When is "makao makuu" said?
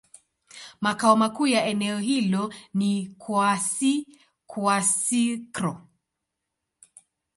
0.81-1.47